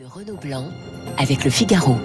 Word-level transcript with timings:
de 0.00 0.06
Renaud 0.06 0.38
Blanc 0.42 0.64
avec 1.18 1.44
le 1.44 1.50
Figaro. 1.50 1.96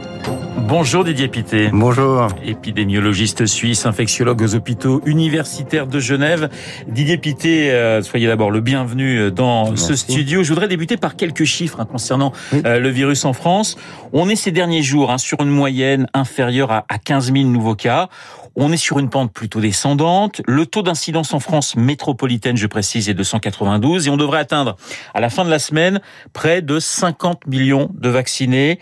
Bonjour 0.67 1.05
Didier 1.05 1.29
Pité. 1.29 1.69
Bonjour. 1.71 2.27
Épidémiologiste 2.43 3.45
suisse, 3.45 3.85
infectiologue 3.85 4.41
aux 4.41 4.53
hôpitaux 4.53 5.01
universitaires 5.05 5.87
de 5.87 5.99
Genève. 5.99 6.49
Didier 6.89 7.17
Pité, 7.17 7.71
euh, 7.71 8.01
soyez 8.01 8.27
d'abord 8.27 8.51
le 8.51 8.59
bienvenu 8.59 9.31
dans 9.31 9.69
Merci. 9.69 9.85
ce 9.85 9.95
studio. 9.95 10.43
Je 10.43 10.49
voudrais 10.49 10.67
débuter 10.67 10.97
par 10.97 11.15
quelques 11.15 11.45
chiffres 11.45 11.79
hein, 11.79 11.85
concernant 11.85 12.33
Oui. 12.51 12.61
euh, 12.65 12.79
le 12.79 12.89
virus 12.89 13.23
en 13.23 13.31
France. 13.31 13.77
On 14.11 14.27
est 14.27 14.35
ces 14.35 14.51
derniers 14.51 14.83
jours 14.83 15.09
hein, 15.09 15.17
sur 15.17 15.39
une 15.41 15.49
moyenne 15.49 16.07
inférieure 16.13 16.71
à, 16.73 16.85
à 16.89 16.97
15 16.97 17.31
000 17.31 17.45
nouveaux 17.45 17.75
cas. 17.75 18.09
On 18.57 18.71
est 18.71 18.77
sur 18.77 18.99
une 18.99 19.09
pente 19.09 19.33
plutôt 19.33 19.59
descendante. 19.59 20.41
Le 20.47 20.65
taux 20.65 20.81
d'incidence 20.81 21.33
en 21.33 21.41
France 21.41 21.75
métropolitaine, 21.75 22.55
je 22.55 22.67
précise, 22.67 23.09
est 23.09 23.13
de 23.13 23.23
192 23.23 24.07
et 24.07 24.09
on 24.09 24.17
devrait 24.17 24.39
atteindre 24.39 24.77
à 25.13 25.19
la 25.19 25.29
fin 25.29 25.43
de 25.43 25.49
la 25.49 25.59
semaine 25.59 25.99
près 26.31 26.61
de 26.61 26.79
50 26.79 27.47
millions 27.47 27.89
de 27.93 28.09
vaccinés. 28.09 28.79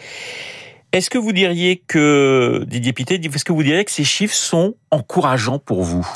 Est-ce 0.91 1.09
que 1.09 1.17
vous 1.17 1.31
diriez 1.31 1.77
que, 1.87 2.63
Didier 2.67 2.93
Pité, 2.93 3.15
est-ce 3.15 3.45
que 3.45 3.51
vous 3.51 3.63
diriez 3.63 3.83
que 3.83 3.91
ces 3.91 4.03
chiffres 4.03 4.35
sont 4.35 4.75
encourageants 4.91 5.57
pour 5.57 5.81
vous? 5.81 6.07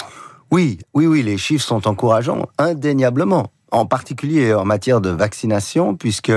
Oui, 0.52 0.78
oui, 0.94 1.08
oui, 1.08 1.24
les 1.24 1.38
chiffres 1.38 1.66
sont 1.66 1.88
encourageants, 1.88 2.46
indéniablement. 2.60 3.48
En 3.70 3.86
particulier 3.86 4.54
en 4.54 4.64
matière 4.64 5.02
de 5.02 5.10
vaccination, 5.10 5.94
puisque 5.96 6.32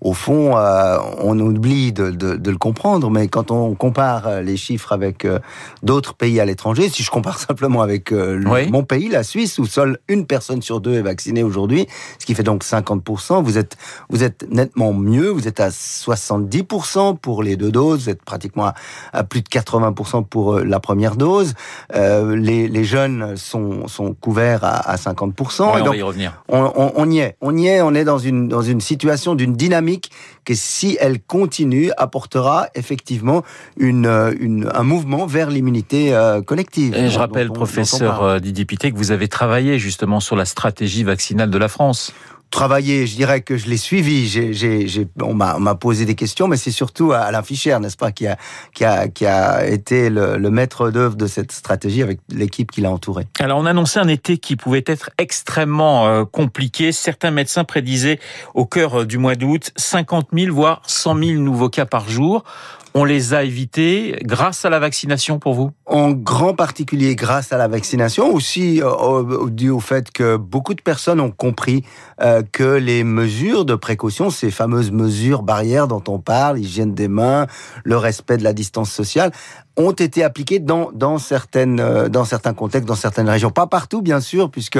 au 0.00 0.14
fond, 0.14 0.56
euh, 0.56 0.96
on 1.18 1.38
oublie 1.38 1.92
de, 1.92 2.10
de- 2.10 2.36
de 2.36 2.50
le 2.50 2.56
comprendre, 2.56 3.10
mais 3.10 3.28
quand 3.28 3.50
on 3.50 3.74
compare 3.74 4.26
euh, 4.26 4.40
les 4.40 4.56
chiffres 4.56 4.92
avec 4.92 5.26
euh, 5.26 5.40
d'autres 5.82 6.14
pays 6.14 6.40
à 6.40 6.46
l'étranger, 6.46 6.88
si 6.88 7.02
je 7.02 7.10
compare 7.10 7.38
simplement 7.48 7.82
avec 7.82 8.12
euh, 8.12 8.36
le- 8.38 8.48
Oui. 8.50 8.70
mon 8.70 8.82
pays, 8.82 9.10
la 9.10 9.24
Suisse, 9.24 9.58
où 9.58 9.66
seule 9.66 9.98
une 10.08 10.24
personne 10.24 10.62
sur 10.62 10.80
deux 10.80 10.94
est 10.94 11.02
vaccinée 11.02 11.42
aujourd'hui, 11.42 11.86
ce 12.18 12.24
qui 12.24 12.34
fait 12.34 12.42
donc 12.42 12.64
50%, 12.64 13.42
vous 13.42 13.58
êtes, 13.58 13.76
vous 14.08 14.24
êtes 14.24 14.46
nettement 14.50 14.94
mieux, 14.94 15.28
vous 15.28 15.46
êtes 15.48 15.60
à 15.60 15.68
70% 15.68 17.18
pour 17.18 17.42
les 17.42 17.56
deux 17.56 17.70
doses, 17.70 18.04
vous 18.04 18.10
êtes 18.10 18.22
pratiquement 18.22 18.66
à, 18.68 18.74
à 19.12 19.24
plus 19.24 19.42
de 19.42 19.48
80% 19.48 20.24
pour 20.24 20.58
la 20.60 20.80
première 20.80 21.16
dose. 21.16 21.52
Les, 21.94 22.68
les 22.68 22.84
jeunes 22.84 23.36
sont, 23.36 23.86
sont 23.88 24.14
couverts 24.14 24.64
à, 24.64 24.90
à 24.90 24.96
50%. 24.96 25.72
Ouais, 25.74 25.78
et 25.80 25.82
On 25.82 25.84
va 25.90 25.96
y 25.96 26.02
revenir. 26.02 26.42
on, 26.48 26.69
on- 26.76 26.92
on 26.96 27.10
y 27.10 27.18
est, 27.18 27.36
on 27.40 27.56
y 27.56 27.66
est, 27.66 27.80
on 27.82 27.94
est 27.94 28.04
dans 28.04 28.18
une 28.18 28.48
dans 28.48 28.62
une 28.62 28.80
situation 28.80 29.34
d'une 29.34 29.54
dynamique 29.54 30.10
que 30.44 30.54
si 30.54 30.96
elle 31.00 31.20
continue 31.20 31.90
apportera 31.96 32.68
effectivement 32.74 33.42
une, 33.76 34.06
euh, 34.06 34.32
une 34.40 34.70
un 34.74 34.82
mouvement 34.82 35.26
vers 35.26 35.50
l'immunité 35.50 36.14
euh, 36.14 36.42
collective. 36.42 36.94
Et 36.96 37.08
je 37.08 37.18
rappelle, 37.18 37.48
dont 37.48 37.54
dont 37.54 37.58
professeur 37.60 38.22
euh, 38.22 38.38
Didier 38.38 38.64
Pité, 38.64 38.90
que 38.92 38.96
vous 38.96 39.10
avez 39.12 39.28
travaillé 39.28 39.78
justement 39.78 40.20
sur 40.20 40.36
la 40.36 40.44
stratégie 40.44 41.04
vaccinale 41.04 41.50
de 41.50 41.58
la 41.58 41.68
France. 41.68 42.12
Travailler, 42.50 43.06
je 43.06 43.16
dirais 43.16 43.40
que 43.40 43.56
je 43.56 43.68
l'ai 43.68 43.76
suivi. 43.76 44.26
J'ai, 44.28 44.52
j'ai, 44.52 44.86
j'ai- 44.88 45.06
on 45.22 45.34
m'a, 45.34 45.56
on 45.56 45.60
m'a 45.60 45.74
posé 45.74 46.04
des 46.04 46.14
questions, 46.14 46.48
mais 46.48 46.56
c'est 46.56 46.70
surtout 46.70 47.12
Alain 47.12 47.42
Fischer, 47.42 47.78
n'est-ce 47.80 47.96
pas, 47.96 48.12
qui 48.12 48.26
a, 48.26 48.36
qui 48.74 48.84
a, 48.84 49.08
qui 49.08 49.26
a 49.26 49.66
été 49.66 50.10
le, 50.10 50.36
le 50.36 50.50
maître 50.50 50.90
d'œuvre 50.90 51.14
de 51.16 51.26
cette 51.26 51.52
stratégie 51.52 52.02
avec 52.02 52.20
l'équipe 52.30 52.70
qui 52.70 52.80
l'a 52.80 52.90
entouré. 52.90 53.26
Alors, 53.38 53.58
on 53.58 53.66
annonçait 53.66 54.00
un 54.00 54.08
été 54.08 54.38
qui 54.38 54.56
pouvait 54.56 54.84
être 54.86 55.10
extrêmement 55.18 56.06
euh, 56.08 56.24
compliqué. 56.24 56.92
Certains 56.92 57.30
médecins 57.30 57.64
prédisaient 57.64 58.18
au 58.54 58.66
cœur 58.66 59.00
euh, 59.00 59.06
du 59.06 59.18
mois 59.18 59.34
d'août 59.36 59.70
50 59.76 60.28
000, 60.32 60.54
voire 60.54 60.82
100 60.86 61.18
000 61.18 61.40
nouveaux 61.40 61.68
cas 61.70 61.86
par 61.86 62.08
jour. 62.08 62.44
On 62.92 63.04
les 63.04 63.34
a 63.34 63.44
évités 63.44 64.18
grâce 64.24 64.64
à 64.64 64.70
la 64.70 64.80
vaccination 64.80 65.38
pour 65.38 65.54
vous? 65.54 65.70
En 65.86 66.10
grand 66.10 66.54
particulier 66.54 67.14
grâce 67.14 67.52
à 67.52 67.56
la 67.56 67.68
vaccination, 67.68 68.34
aussi 68.34 68.82
euh, 68.82 68.90
au- 68.90 69.48
dû 69.48 69.70
au 69.70 69.78
fait 69.78 70.10
que 70.10 70.36
beaucoup 70.36 70.74
de 70.74 70.82
personnes 70.82 71.20
ont 71.20 71.30
compris 71.30 71.84
euh, 72.20 72.42
que 72.50 72.64
les 72.64 73.04
mesures 73.04 73.64
de 73.64 73.76
précaution, 73.76 74.30
ces 74.30 74.50
fameuses 74.50 74.90
mesures 74.90 75.42
barrières 75.42 75.86
dont 75.86 76.02
on 76.08 76.18
parle, 76.18 76.58
hygiène 76.58 76.92
des 76.94 77.06
mains, 77.08 77.46
le 77.84 77.96
respect 77.96 78.38
de 78.38 78.44
la 78.44 78.52
distance 78.52 78.90
sociale, 78.90 79.30
ont 79.86 79.92
été 79.92 80.22
appliquées 80.22 80.58
dans, 80.58 80.90
dans, 80.92 81.18
certaines, 81.18 81.80
euh, 81.80 82.08
dans 82.08 82.24
certains 82.24 82.54
contextes, 82.54 82.86
dans 82.86 82.94
certaines 82.94 83.28
régions. 83.28 83.50
Pas 83.50 83.66
partout, 83.66 84.02
bien 84.02 84.20
sûr, 84.20 84.50
puisque 84.50 84.78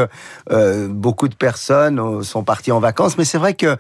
euh, 0.51 0.89
beaucoup 0.89 1.29
de 1.29 1.35
personnes 1.35 1.99
euh, 1.99 2.23
sont 2.23 2.45
parties 2.45 2.73
en 2.73 2.81
vacances, 2.81 3.17
mais 3.19 3.25
c'est 3.25 3.39
vrai 3.39 3.55
que 3.55 3.77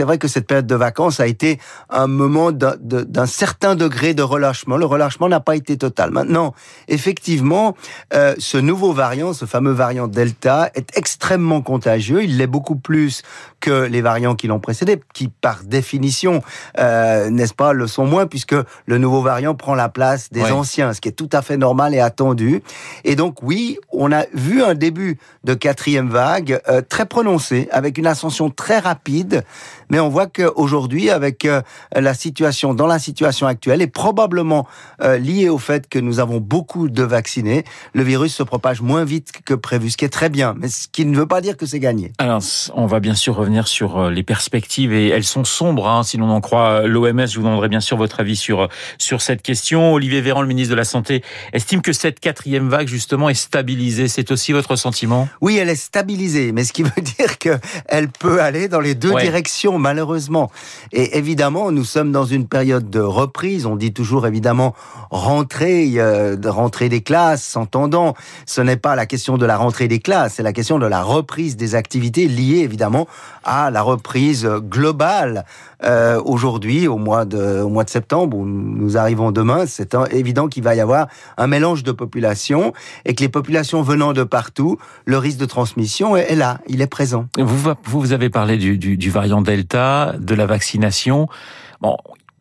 vrai 0.00 0.18
que 0.18 0.28
cette 0.28 0.46
période 0.46 0.66
de 0.66 0.74
vacances 0.74 1.20
a 1.20 1.26
été 1.26 1.60
un 1.90 2.06
moment 2.06 2.52
d'un 2.52 3.26
certain 3.26 3.74
degré 3.74 4.14
de 4.14 4.22
relâchement. 4.22 4.76
Le 4.76 4.86
relâchement 4.86 5.28
n'a 5.28 5.40
pas 5.40 5.54
été 5.54 5.76
total. 5.76 6.10
Maintenant, 6.10 6.54
effectivement, 6.88 7.76
ce 8.10 8.56
nouveau 8.56 8.92
variant, 8.92 9.34
ce 9.34 9.44
fameux 9.44 9.72
variant 9.72 10.08
Delta, 10.08 10.70
est 10.74 10.96
extrêmement 10.96 11.60
contagieux. 11.60 12.24
Il 12.24 12.38
l'est 12.38 12.46
beaucoup 12.46 12.76
plus 12.76 13.22
que 13.60 13.84
les 13.84 14.00
variants 14.00 14.34
qui 14.34 14.46
l'ont 14.46 14.58
précédé, 14.58 15.00
qui 15.12 15.28
par 15.28 15.62
définition, 15.64 16.42
n'est-ce 16.78 17.54
pas, 17.54 17.72
le 17.72 17.86
sont 17.86 18.06
moins, 18.06 18.26
puisque 18.26 18.56
le 18.86 18.98
nouveau 18.98 19.20
variant 19.20 19.54
prend 19.54 19.74
la 19.74 19.90
place 19.90 19.99
des 20.32 20.50
anciens, 20.52 20.92
ce 20.92 21.00
qui 21.00 21.08
est 21.08 21.12
tout 21.12 21.28
à 21.32 21.42
fait 21.42 21.56
normal 21.56 21.94
et 21.94 22.00
attendu. 22.00 22.62
Et 23.04 23.16
donc 23.16 23.42
oui, 23.42 23.78
on 23.92 24.12
a 24.12 24.24
vu 24.34 24.62
un 24.62 24.74
début 24.74 25.18
de 25.44 25.54
quatrième 25.54 26.08
vague 26.08 26.60
euh, 26.68 26.82
très 26.86 27.06
prononcé, 27.06 27.68
avec 27.72 27.98
une 27.98 28.06
ascension 28.06 28.50
très 28.50 28.78
rapide, 28.78 29.44
mais 29.90 30.00
on 30.00 30.08
voit 30.08 30.26
qu'aujourd'hui, 30.26 31.10
avec 31.10 31.44
euh, 31.44 31.62
la 31.94 32.14
situation, 32.14 32.74
dans 32.74 32.86
la 32.86 32.98
situation 32.98 33.46
actuelle, 33.46 33.82
et 33.82 33.86
probablement 33.86 34.66
euh, 35.02 35.18
liée 35.18 35.48
au 35.48 35.58
fait 35.58 35.88
que 35.88 35.98
nous 35.98 36.20
avons 36.20 36.38
beaucoup 36.38 36.88
de 36.88 37.02
vaccinés, 37.02 37.64
le 37.92 38.02
virus 38.02 38.34
se 38.34 38.42
propage 38.42 38.80
moins 38.80 39.04
vite 39.04 39.32
que 39.44 39.54
prévu, 39.54 39.90
ce 39.90 39.96
qui 39.96 40.04
est 40.04 40.10
très 40.10 40.28
bien, 40.28 40.54
mais 40.56 40.68
ce 40.68 40.88
qui 40.88 41.04
ne 41.04 41.16
veut 41.16 41.26
pas 41.26 41.40
dire 41.40 41.56
que 41.56 41.66
c'est 41.66 41.80
gagné. 41.80 42.12
Alors, 42.18 42.40
on 42.74 42.86
va 42.86 43.00
bien 43.00 43.14
sûr 43.14 43.34
revenir 43.34 43.66
sur 43.66 43.98
euh, 43.98 44.10
les 44.10 44.22
perspectives 44.22 44.92
et 44.92 45.08
elles 45.08 45.24
sont 45.24 45.44
sombres, 45.44 45.88
hein, 45.88 46.02
si 46.02 46.16
l'on 46.16 46.30
en 46.30 46.40
croit 46.40 46.86
l'OMS. 46.86 47.26
Je 47.26 47.36
vous 47.36 47.44
demanderai 47.44 47.68
bien 47.68 47.80
sûr 47.80 47.96
votre 47.96 48.20
avis 48.20 48.36
sur, 48.36 48.68
sur 48.98 49.20
cette 49.20 49.42
question. 49.42 49.89
Olivier 49.92 50.20
Véran, 50.20 50.42
le 50.42 50.48
ministre 50.48 50.70
de 50.70 50.76
la 50.76 50.84
Santé, 50.84 51.22
estime 51.52 51.82
que 51.82 51.92
cette 51.92 52.20
quatrième 52.20 52.68
vague, 52.68 52.88
justement, 52.88 53.28
est 53.28 53.34
stabilisée. 53.34 54.08
C'est 54.08 54.30
aussi 54.30 54.52
votre 54.52 54.76
sentiment? 54.76 55.28
Oui, 55.40 55.56
elle 55.58 55.68
est 55.68 55.74
stabilisée, 55.76 56.52
mais 56.52 56.64
ce 56.64 56.72
qui 56.72 56.82
veut 56.82 56.90
dire 57.18 57.38
que 57.38 57.58
elle 57.86 58.08
peut 58.08 58.40
aller 58.40 58.68
dans 58.68 58.80
les 58.80 58.94
deux 58.94 59.10
Ouais. 59.12 59.22
directions, 59.22 59.78
malheureusement. 59.78 60.50
Et 60.92 61.18
évidemment, 61.18 61.72
nous 61.72 61.84
sommes 61.84 62.12
dans 62.12 62.24
une 62.24 62.46
période 62.46 62.90
de 62.90 63.00
reprise. 63.00 63.66
On 63.66 63.76
dit 63.76 63.92
toujours, 63.92 64.26
évidemment, 64.26 64.74
rentrée, 65.10 65.92
euh, 65.96 66.36
rentrée 66.46 66.88
des 66.88 67.00
classes, 67.02 67.42
s'entendant. 67.42 68.14
Ce 68.46 68.60
n'est 68.60 68.76
pas 68.76 68.94
la 68.96 69.06
question 69.06 69.36
de 69.38 69.46
la 69.46 69.56
rentrée 69.56 69.88
des 69.88 69.98
classes, 70.00 70.34
c'est 70.34 70.42
la 70.42 70.52
question 70.52 70.78
de 70.78 70.86
la 70.86 71.02
reprise 71.02 71.56
des 71.56 71.74
activités 71.74 72.28
liées, 72.28 72.58
évidemment, 72.60 73.06
à 73.44 73.70
la 73.70 73.82
reprise 73.82 74.46
globale. 74.46 75.44
Euh, 75.82 76.20
Aujourd'hui, 76.24 76.86
au 76.88 76.98
mois 76.98 77.24
de, 77.24 77.60
au 77.62 77.68
mois 77.68 77.84
de 77.84 77.90
septembre, 77.90 78.36
où 78.36 78.44
nous 78.46 78.96
arrivons 78.96 79.32
demain, 79.32 79.64
c'est 79.70 79.96
évident 80.10 80.48
qu'il 80.48 80.62
va 80.62 80.74
y 80.74 80.80
avoir 80.80 81.08
un 81.36 81.46
mélange 81.46 81.82
de 81.82 81.92
populations 81.92 82.72
et 83.04 83.14
que 83.14 83.22
les 83.22 83.28
populations 83.28 83.82
venant 83.82 84.12
de 84.12 84.24
partout, 84.24 84.78
le 85.04 85.18
risque 85.18 85.38
de 85.38 85.46
transmission 85.46 86.16
est, 86.16 86.34
là, 86.34 86.60
il 86.68 86.80
est 86.82 86.86
présent. 86.86 87.26
Vous, 87.38 87.72
vous 87.84 88.12
avez 88.12 88.30
parlé 88.30 88.56
du, 88.56 89.10
variant 89.10 89.40
Delta, 89.40 90.14
de 90.18 90.34
la 90.34 90.46
vaccination. 90.46 91.28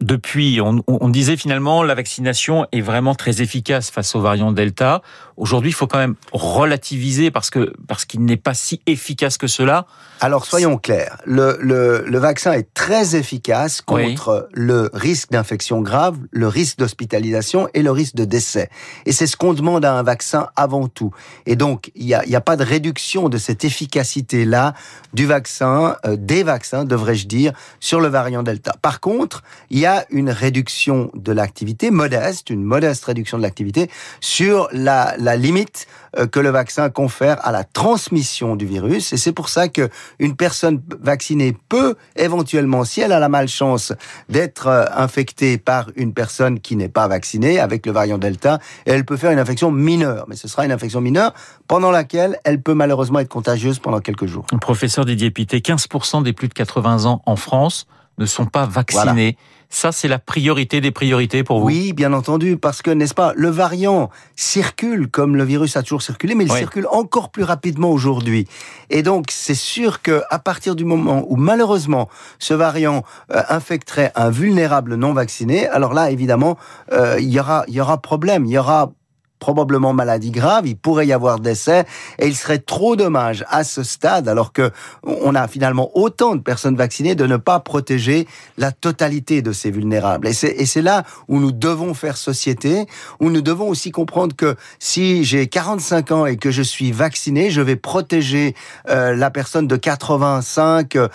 Depuis, 0.01 0.61
on, 0.61 0.81
on 0.87 1.09
disait 1.09 1.35
finalement 1.35 1.83
la 1.83 1.93
vaccination 1.93 2.65
est 2.71 2.79
vraiment 2.79 3.15
très 3.15 3.41
efficace 3.41 3.91
face 3.91 4.15
au 4.15 4.21
variant 4.21 4.53
Delta. 4.53 5.01
Aujourd'hui, 5.39 5.71
il 5.71 5.73
faut 5.73 5.87
quand 5.87 5.97
même 5.97 6.15
relativiser 6.31 7.31
parce 7.31 7.49
que 7.49 7.73
parce 7.87 8.05
qu'il 8.05 8.23
n'est 8.25 8.37
pas 8.37 8.53
si 8.53 8.81
efficace 8.85 9.37
que 9.37 9.47
cela. 9.47 9.85
Alors 10.21 10.45
soyons 10.45 10.77
clairs, 10.77 11.17
le, 11.25 11.57
le, 11.61 12.03
le 12.05 12.19
vaccin 12.19 12.51
est 12.51 12.73
très 12.73 13.15
efficace 13.15 13.81
Oui. 13.89 14.03
contre 14.15 14.49
le 14.51 14.89
risque 14.93 15.31
d'infection 15.31 15.79
grave, 15.81 16.17
le 16.31 16.49
risque 16.49 16.77
d'hospitalisation 16.77 17.69
et 17.73 17.81
le 17.81 17.91
risque 17.91 18.15
de 18.15 18.25
décès. 18.25 18.69
Et 19.05 19.13
c'est 19.13 19.27
ce 19.27 19.37
qu'on 19.37 19.53
demande 19.53 19.85
à 19.85 19.93
un 19.93 20.03
vaccin 20.03 20.49
avant 20.57 20.89
tout. 20.89 21.11
Et 21.45 21.55
donc, 21.55 21.89
il 21.95 22.05
n'y 22.05 22.13
a, 22.13 22.25
y 22.25 22.35
a 22.35 22.41
pas 22.41 22.57
de 22.57 22.65
réduction 22.65 23.29
de 23.29 23.37
cette 23.37 23.63
efficacité-là 23.63 24.73
du 25.13 25.25
vaccin, 25.25 25.95
euh, 26.05 26.17
des 26.17 26.43
vaccins, 26.43 26.83
devrais-je 26.83 27.27
dire, 27.27 27.53
sur 27.79 28.01
le 28.01 28.09
variant 28.09 28.43
Delta. 28.43 28.75
Par 28.81 28.99
contre, 28.99 29.41
il 29.69 29.79
y 29.79 29.85
a 29.85 30.05
une 30.09 30.29
réduction 30.31 31.11
de 31.13 31.31
l'activité 31.31 31.91
modeste, 31.91 32.49
une 32.49 32.63
modeste 32.63 33.05
réduction 33.05 33.37
de 33.37 33.43
l'activité 33.43 33.89
sur 34.19 34.67
la, 34.73 35.15
la 35.17 35.28
limite 35.35 35.87
euh, 36.17 36.27
que 36.27 36.39
le 36.39 36.49
vaccin 36.49 36.89
confère 36.89 37.45
à 37.45 37.51
la 37.51 37.63
transmission 37.63 38.55
du 38.55 38.65
virus. 38.65 39.13
Et 39.13 39.17
c'est 39.17 39.31
pour 39.31 39.49
ça 39.49 39.67
que 39.67 39.89
une 40.19 40.35
personne 40.35 40.81
vaccinée 41.01 41.55
peut 41.69 41.95
éventuellement, 42.15 42.83
si 42.83 43.01
elle 43.01 43.11
a 43.11 43.19
la 43.19 43.29
malchance 43.29 43.93
d'être 44.29 44.67
euh, 44.67 44.85
infectée 44.95 45.57
par 45.57 45.89
une 45.95 46.13
personne 46.13 46.59
qui 46.59 46.75
n'est 46.75 46.89
pas 46.89 47.07
vaccinée 47.07 47.59
avec 47.59 47.85
le 47.85 47.91
variant 47.91 48.17
Delta, 48.17 48.59
elle 48.85 49.05
peut 49.05 49.17
faire 49.17 49.31
une 49.31 49.39
infection 49.39 49.71
mineure. 49.71 50.25
Mais 50.27 50.35
ce 50.35 50.47
sera 50.47 50.65
une 50.65 50.71
infection 50.71 51.01
mineure 51.01 51.33
pendant 51.67 51.91
laquelle 51.91 52.39
elle 52.43 52.61
peut 52.61 52.73
malheureusement 52.73 53.19
être 53.19 53.29
contagieuse 53.29 53.79
pendant 53.79 53.99
quelques 53.99 54.25
jours. 54.25 54.45
Professeur 54.61 55.05
Didier 55.05 55.31
Pité, 55.31 55.59
15% 55.59 56.23
des 56.23 56.33
plus 56.33 56.47
de 56.47 56.53
80 56.53 57.05
ans 57.05 57.21
en 57.25 57.35
France 57.35 57.87
ne 58.17 58.25
sont 58.25 58.45
pas 58.45 58.65
vaccinés. 58.65 59.37
Ça, 59.71 59.91
c'est 59.91 60.07
la 60.07 60.17
priorité 60.17 60.81
des 60.81 60.89
priorités 60.89 61.43
pour 61.43 61.59
vous 61.59 61.67
Oui, 61.67 61.93
bien 61.93 62.11
entendu, 62.13 62.57
parce 62.57 62.81
que, 62.81 62.89
n'est-ce 62.89 63.13
pas, 63.13 63.33
le 63.35 63.49
variant 63.49 64.09
circule 64.35 65.07
comme 65.09 65.35
le 65.35 65.43
virus 65.43 65.77
a 65.77 65.83
toujours 65.83 66.01
circulé, 66.01 66.33
mais 66.33 66.45
il 66.45 66.51
circule 66.51 66.87
encore 66.91 67.29
plus 67.29 67.43
rapidement 67.43 67.91
aujourd'hui. 67.91 68.47
Et 68.89 69.03
donc, 69.03 69.27
c'est 69.29 69.53
sûr 69.53 70.01
que 70.01 70.23
à 70.31 70.39
partir 70.39 70.75
du 70.75 70.85
moment 70.85 71.23
où, 71.29 71.35
malheureusement, 71.35 72.09
ce 72.39 72.55
variant 72.55 73.03
euh, 73.31 73.43
infecterait 73.49 74.11
un 74.15 74.31
vulnérable 74.31 74.95
non 74.95 75.13
vacciné, 75.13 75.67
alors 75.67 75.93
là, 75.93 76.09
évidemment, 76.09 76.57
euh, 76.91 77.17
il 77.19 77.29
y 77.29 77.39
aura, 77.39 77.63
il 77.67 77.75
y 77.75 77.81
aura 77.81 78.01
problème. 78.01 78.45
Il 78.45 78.51
y 78.51 78.57
aura 78.57 78.91
probablement 79.39 79.93
maladie 79.93 80.31
grave, 80.31 80.67
il 80.67 80.77
pourrait 80.77 81.07
y 81.07 81.13
avoir 81.13 81.39
décès, 81.39 81.85
et 82.19 82.27
il 82.27 82.35
serait 82.35 82.59
trop 82.59 82.95
dommage 82.95 83.45
à 83.49 83.63
ce 83.63 83.83
stade, 83.83 84.27
alors 84.27 84.53
que 84.53 84.71
on 85.03 85.33
a 85.35 85.47
finalement 85.47 85.89
autant 85.95 86.35
de 86.35 86.41
personnes 86.41 86.75
vaccinées, 86.75 87.15
de 87.15 87.25
ne 87.25 87.37
pas 87.37 87.59
protéger 87.59 88.27
la 88.57 88.71
totalité 88.71 89.41
de 89.41 89.51
ces 89.51 89.71
vulnérables. 89.71 90.27
Et 90.27 90.33
c'est 90.33 90.81
là 90.81 91.03
où 91.27 91.39
nous 91.39 91.51
devons 91.51 91.93
faire 91.93 92.17
société, 92.17 92.85
où 93.19 93.29
nous 93.29 93.41
devons 93.41 93.69
aussi 93.69 93.91
comprendre 93.91 94.35
que 94.35 94.55
si 94.79 95.23
j'ai 95.23 95.47
45 95.47 96.11
ans 96.11 96.25
et 96.25 96.37
que 96.37 96.51
je 96.51 96.61
suis 96.61 96.91
vacciné, 96.91 97.49
je 97.49 97.61
vais 97.61 97.75
protéger 97.75 98.55
euh, 98.89 99.15
la 99.15 99.31
personne 99.31 99.67
de 99.67 99.75
85 99.75 100.95
euh, 100.95 101.07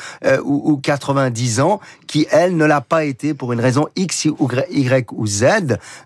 ou, 0.44 0.72
ou 0.72 0.76
90 0.78 1.60
ans 1.60 1.80
qui, 2.06 2.26
elle, 2.30 2.56
ne 2.56 2.64
l'a 2.64 2.80
pas 2.80 3.04
été 3.04 3.34
pour 3.34 3.52
une 3.52 3.60
raison 3.60 3.88
X, 3.96 4.24
Y 4.24 5.12
ou 5.12 5.26
Z, 5.26 5.44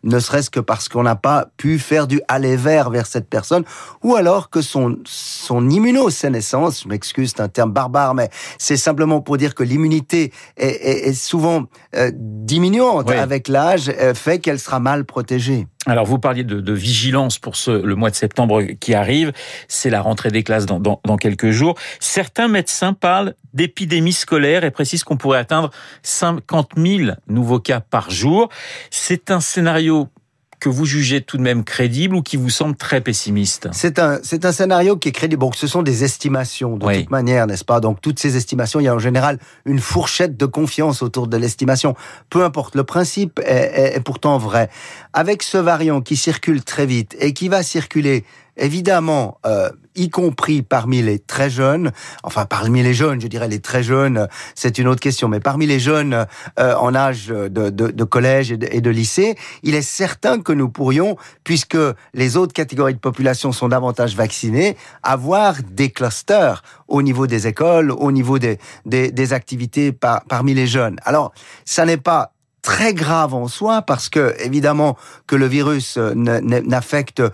ne 0.03 0.19
serait-ce 0.19 0.51
que 0.51 0.61
parce 0.61 0.89
qu'on 0.89 1.03
n'a 1.03 1.17
pas 1.17 1.49
pu 1.57 1.79
faire 1.79 2.07
du 2.09 2.21
aller 2.27 2.57
vers 2.57 2.91
vers 2.91 3.07
cette 3.07 3.29
personne, 3.29 3.65
ou 4.03 4.17
alors 4.17 4.51
que 4.51 4.61
son, 4.61 4.99
son 5.05 5.71
immunosénescence, 5.71 6.83
je 6.83 6.89
m'excuse, 6.89 7.33
c'est 7.37 7.43
un 7.43 7.49
terme 7.49 7.73
barbare, 7.73 8.15
mais 8.15 8.31
c'est 8.59 8.77
simplement 8.77 9.21
pour 9.21 9.37
dire 9.37 9.55
que 9.55 9.63
l'immunité 9.63 10.33
est, 10.57 11.09
est, 11.09 11.13
souvent 11.13 11.65
euh, 11.95 12.11
diminuante 12.15 13.11
avec 13.11 13.49
l'âge, 13.49 13.89
euh, 14.01 14.15
fait 14.15 14.39
qu'elle 14.41 14.59
sera 14.59 14.81
mal 14.81 15.05
protégée. 15.05 15.67
Alors 15.87 16.05
vous 16.05 16.19
parliez 16.19 16.45
de, 16.45 16.61
de, 16.61 16.73
vigilance 16.73 17.39
pour 17.39 17.57
ce, 17.57 17.71
le 17.71 17.95
mois 17.95 18.11
de 18.11 18.15
septembre 18.15 18.63
qui 18.79 18.95
arrive, 18.95 19.33
c'est 19.69 19.89
la 19.89 20.03
rentrée 20.03 20.31
des 20.31 20.43
classes 20.43 20.67
dans, 20.67 20.81
dans, 20.81 21.01
dans 21.05 21.17
quelques 21.17 21.51
jours. 21.51 21.77
Certains 21.99 22.49
médecins 22.49 22.93
parlent 22.93 23.35
d'épidémie 23.55 24.13
scolaire 24.13 24.65
et 24.65 24.71
précisent 24.71 25.05
qu'on 25.05 25.17
pourrait 25.17 25.39
atteindre 25.39 25.71
50 26.03 26.73
000 26.77 27.13
nouveaux 27.29 27.61
cas 27.61 27.81
par 27.81 28.11
jour. 28.11 28.49
C'est 28.91 29.31
un 29.31 29.41
scénario 29.41 30.09
que 30.61 30.69
vous 30.69 30.85
jugez 30.85 31.21
tout 31.21 31.37
de 31.37 31.43
même 31.43 31.65
crédible 31.65 32.17
ou 32.17 32.23
qui 32.23 32.37
vous 32.37 32.51
semble 32.51 32.77
très 32.77 33.01
pessimiste 33.01 33.69
C'est 33.73 33.99
un, 33.99 34.19
c'est 34.23 34.45
un 34.45 34.53
scénario 34.53 34.97
qui 34.97 35.09
est 35.09 35.13
crédible. 35.13 35.41
Bon, 35.41 35.53
ce 35.53 35.67
sont 35.67 35.83
des 35.83 36.05
estimations 36.05 36.77
de 36.77 36.93
toute 36.93 37.11
manière, 37.11 37.47
n'est-ce 37.47 37.65
pas? 37.65 37.81
Donc 37.81 38.01
toutes 38.01 38.19
ces 38.19 38.37
estimations, 38.37 38.81
il 38.81 38.85
y 38.85 38.89
a 38.89 38.95
en 38.95 38.99
général 38.99 39.39
une 39.65 39.79
fourchette 39.79 40.37
de 40.37 40.47
confiance 40.47 41.03
autour 41.03 41.29
de 41.29 41.37
l'estimation. 41.37 41.95
Peu 42.31 42.45
importe, 42.45 42.75
le 42.75 42.85
principe 42.85 43.41
est, 43.45 43.97
est 43.97 44.01
pourtant 44.01 44.39
vrai. 44.39 44.69
Avec 45.13 45.43
ce 45.43 45.59
variant 45.59 46.01
qui 46.01 46.17
circule 46.17 46.63
très 46.63 46.87
vite 46.87 47.17
et 47.21 47.33
qui 47.33 47.49
va 47.49 47.63
circuler 47.63 48.25
évidemment, 48.59 49.39
euh, 49.47 49.71
y 49.95 50.11
compris 50.11 50.63
parmi 50.63 51.03
les 51.03 51.19
très 51.19 51.51
jeunes, 51.51 51.93
enfin 52.23 52.45
parmi 52.45 52.83
les 52.83 52.95
jeunes, 52.95 53.21
je 53.21 53.27
dirais 53.27 53.49
les 53.49 53.61
très 53.61 53.83
jeunes, 53.83 54.29
c'est 54.55 54.79
une 54.79 54.89
autre 54.89 55.01
question, 55.01 55.29
mais 55.29 55.41
parmi 55.41 55.67
les 55.67 55.81
jeunes 55.81 56.27
euh, 56.59 56.75
en 56.77 56.95
âge 56.95 57.29
de, 57.29 57.49
de, 57.49 57.71
de 57.71 58.05
collège 58.05 58.53
et 58.53 58.57
de, 58.81 58.91
lycée, 58.91 59.37
il 59.63 59.75
est 59.75 59.83
certain 59.83 60.41
que 60.41 60.53
nous 60.53 60.69
pourrions, 60.69 61.17
puisque 61.45 61.79
les 62.15 62.37
autres 62.37 62.53
catégories 62.53 62.95
de 62.95 62.99
population 62.99 63.53
sont 63.53 63.69
davantage 63.69 64.15
vaccinées, 64.17 64.77
avoir 65.03 65.57
des 65.71 65.91
clusters 65.91 66.63
au 66.87 67.03
niveau 67.03 67.27
des 67.27 67.47
écoles, 67.47 67.91
au 67.91 68.13
niveau 68.13 68.39
des, 68.39 68.59
des, 68.87 69.11
des 69.11 69.33
activités 69.33 69.93
par, 69.93 70.25
parmi 70.25 70.55
les 70.55 70.67
jeunes. 70.67 70.97
Alors, 71.05 71.33
ça 71.65 71.85
n'est 71.85 71.97
pas 71.97 72.33
très 72.63 72.95
grave 72.95 73.35
en 73.35 73.49
soi 73.49 73.83
parce 73.83 74.09
que 74.09 74.35
évidemment 74.45 74.97
que 75.27 75.37
le 75.37 75.47
virus 75.47 75.97
euh, 75.97 76.13
n'affecte 76.15 77.21
euh, 77.21 77.31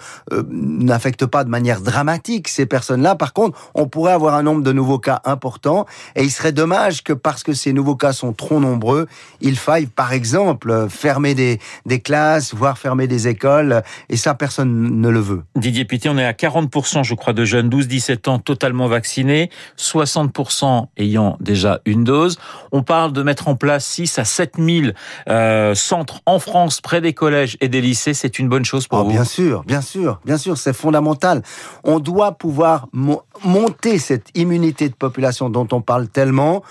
n'affecte 0.48 1.26
pas 1.26 1.44
de 1.44 1.48
manière 1.48 1.80
dramatique 1.80 2.48
ces 2.48 2.66
personnes-là. 2.66 3.14
Par 3.14 3.32
contre, 3.32 3.58
on 3.74 3.86
pourrait 3.86 4.12
avoir 4.12 4.34
un 4.34 4.42
nombre 4.42 4.62
de 4.62 4.72
nouveaux 4.72 4.98
cas 4.98 5.20
important 5.24 5.86
et 6.16 6.22
il 6.22 6.30
serait 6.30 6.52
dommage 6.52 7.02
que 7.02 7.12
parce 7.12 7.42
que 7.42 7.52
ces 7.52 7.72
nouveaux 7.72 7.96
cas 7.96 8.12
sont 8.12 8.32
trop 8.32 8.60
nombreux, 8.60 9.06
il 9.40 9.56
faille 9.56 9.86
par 9.86 10.12
exemple 10.12 10.88
fermer 10.88 11.34
des, 11.34 11.58
des 11.86 12.00
classes, 12.00 12.54
voire 12.54 12.78
fermer 12.78 13.06
des 13.06 13.28
écoles 13.28 13.82
et 14.08 14.16
ça 14.16 14.34
personne 14.34 15.00
ne 15.00 15.08
le 15.08 15.20
veut. 15.20 15.42
Didier 15.56 15.84
Pité, 15.84 16.08
on 16.08 16.18
est 16.18 16.24
à 16.24 16.32
40% 16.32 17.02
je 17.02 17.14
crois 17.14 17.32
de 17.32 17.44
jeunes 17.44 17.68
12-17 17.68 18.28
ans 18.28 18.38
totalement 18.38 18.88
vaccinés, 18.88 19.50
60% 19.78 20.86
ayant 20.96 21.36
déjà 21.40 21.80
une 21.84 22.04
dose. 22.04 22.38
On 22.72 22.82
parle 22.82 23.12
de 23.12 23.22
mettre 23.22 23.48
en 23.48 23.56
place 23.56 23.86
6 23.86 24.18
à 24.18 24.24
7 24.24 24.54
000 24.58 24.88
euh, 25.28 25.74
centres 25.74 26.20
en 26.26 26.38
France 26.38 26.80
près 26.80 27.00
des 27.00 27.12
collèges 27.12 27.56
et 27.60 27.68
des 27.68 27.80
lycées, 27.80 28.14
c'est 28.14 28.38
une 28.38 28.48
bonne 28.48 28.64
chose 28.64 28.86
pour 28.86 29.00
oh, 29.00 29.04
vous 29.04 29.10
Bien 29.10 29.24
sûr, 29.24 29.64
bien 29.64 29.80
sûr, 29.80 30.20
bien 30.24 30.38
sûr, 30.38 30.56
c'est 30.56 30.72
fondamental. 30.72 31.42
On 31.84 31.98
doit 31.98 32.32
pouvoir 32.32 32.88
monter 32.92 33.98
cette 33.98 34.28
immunité 34.34 34.88
de 34.88 34.94
population 34.94 35.50
dont 35.50 35.68
on 35.72 35.80
parle 35.80 36.08
tellement 36.08 36.62